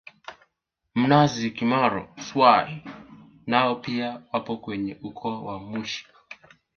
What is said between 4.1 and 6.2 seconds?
wapo kwenye ukoo wa Mushi